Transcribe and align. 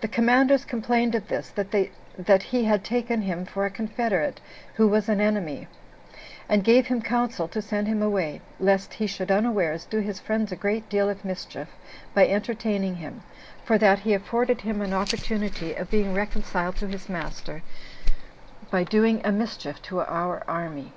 The 0.00 0.08
commanders 0.08 0.64
complained 0.64 1.14
of 1.14 1.28
this, 1.28 1.52
that 1.54 2.42
he 2.44 2.64
had 2.64 2.82
taken 2.82 3.20
him 3.20 3.44
for 3.44 3.66
a 3.66 3.70
confederate 3.70 4.40
who 4.76 4.88
was 4.88 5.06
an 5.06 5.20
enemy; 5.20 5.68
and 6.48 6.64
gave 6.64 6.86
him 6.86 7.02
counsel 7.02 7.46
to 7.48 7.60
send 7.60 7.86
him 7.86 8.00
away, 8.00 8.40
lest 8.58 8.94
he 8.94 9.06
should 9.06 9.30
unawares 9.30 9.84
do 9.84 9.98
his 9.98 10.18
friends 10.18 10.50
a 10.50 10.56
great 10.56 10.88
deal 10.88 11.10
of 11.10 11.26
mischief 11.26 11.68
by 12.14 12.26
entertaining 12.26 12.94
him, 12.96 13.22
for 13.62 13.76
that 13.76 13.98
he 13.98 14.14
afforded 14.14 14.62
him 14.62 14.80
an 14.80 14.94
opportunity 14.94 15.74
of 15.74 15.90
being 15.90 16.14
reconciled 16.14 16.76
to 16.76 16.86
his 16.88 17.10
master 17.10 17.62
by 18.70 18.82
doing 18.82 19.20
a 19.26 19.30
mischief 19.30 19.82
to 19.82 20.00
our 20.00 20.42
army. 20.48 20.94